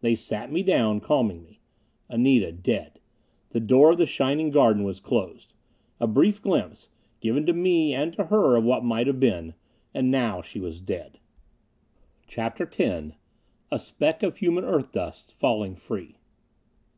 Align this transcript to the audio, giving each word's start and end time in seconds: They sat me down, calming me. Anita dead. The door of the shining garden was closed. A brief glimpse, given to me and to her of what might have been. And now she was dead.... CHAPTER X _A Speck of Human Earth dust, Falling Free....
They 0.00 0.14
sat 0.14 0.50
me 0.50 0.62
down, 0.62 1.00
calming 1.00 1.42
me. 1.44 1.60
Anita 2.08 2.50
dead. 2.50 2.98
The 3.50 3.60
door 3.60 3.90
of 3.90 3.98
the 3.98 4.06
shining 4.06 4.48
garden 4.48 4.84
was 4.84 5.00
closed. 5.00 5.52
A 6.00 6.06
brief 6.06 6.40
glimpse, 6.40 6.88
given 7.20 7.44
to 7.44 7.52
me 7.52 7.92
and 7.92 8.14
to 8.14 8.24
her 8.28 8.56
of 8.56 8.64
what 8.64 8.84
might 8.86 9.06
have 9.06 9.20
been. 9.20 9.52
And 9.92 10.10
now 10.10 10.40
she 10.40 10.60
was 10.60 10.80
dead.... 10.80 11.18
CHAPTER 12.26 12.64
X 12.64 12.76
_A 13.70 13.78
Speck 13.78 14.22
of 14.22 14.38
Human 14.38 14.64
Earth 14.64 14.92
dust, 14.92 15.30
Falling 15.30 15.74
Free.... 15.74 16.16